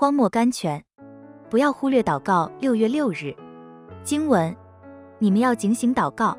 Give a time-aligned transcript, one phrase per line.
[0.00, 0.80] 荒漠甘泉。
[1.50, 2.48] 不要忽略祷告。
[2.60, 3.34] 六月六日，
[4.04, 4.56] 经文：
[5.18, 6.38] 你们要警醒祷告。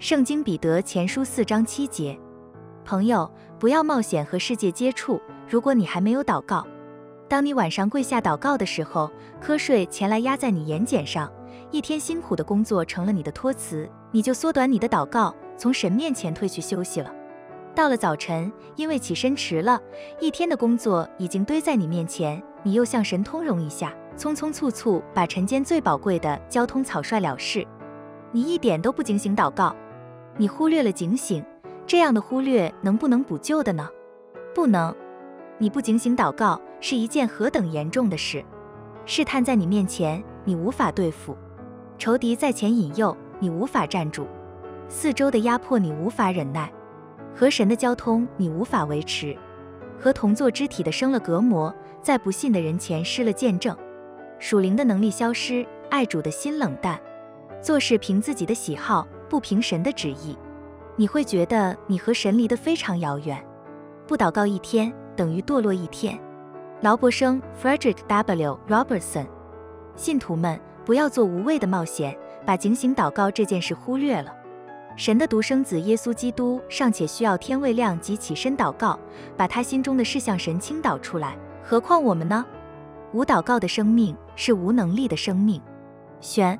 [0.00, 2.18] 圣经彼得前书四章七节。
[2.84, 5.20] 朋友，不要冒险和世界接触。
[5.48, 6.66] 如果你还没有祷告，
[7.28, 9.08] 当你晚上跪下祷告的时候，
[9.40, 11.32] 瞌睡前来压在你眼睑上，
[11.70, 17.14] 一天辛苦的工作成了你的托词，你就缩短你的祷告，从神面前退去休息了。
[17.78, 19.80] 到了早晨，因为起身迟了，
[20.18, 27.64] 一天的工作已经堆在你面前，你又向神通融一下，匆匆促促把晨间最宝贵的交通草率了事，
[28.32, 29.76] 你一点都不警醒祷告，
[30.36, 31.40] 你忽略了警醒，
[31.86, 33.88] 这样的忽略能不能补救的呢？
[34.52, 34.92] 不能。
[35.58, 38.44] 你不警醒祷告是一件何等严重的事！
[39.06, 41.32] 试探在你面前，你无法对付；
[41.96, 44.24] 仇敌在前引诱，你无法站住；
[44.88, 46.72] 四周的压迫你无法忍耐。
[47.38, 49.36] 和神的交通你无法维持，
[49.96, 53.76] 和同作肢体的生了隔膜，在不信的人前失了见证，
[54.40, 57.00] 属灵的能力消失，爱主的心冷淡，
[57.62, 60.36] 做事凭自己的喜好，不凭神的旨意，
[60.96, 63.40] 你会觉得你和神离得非常遥远。
[64.04, 66.18] 不祷告一天等于堕落一天。
[66.80, 68.58] 劳伯生 （Frederick W.
[68.68, 69.28] Robertson），
[69.94, 74.34] 信徒们不要做无谓的冒险，把警醒祷告这件事忽略了。
[74.98, 78.98] 神的独生子耶稣基督尚且需要天未亮即起身祷告，
[79.36, 82.44] 把他心中的事向神倾倒出来，何况我们呢？
[83.12, 85.62] 无祷告的生命是无能力的生命。
[86.20, 86.58] 选。